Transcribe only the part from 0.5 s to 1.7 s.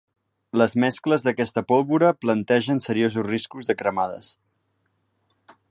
Les mescles d'aquesta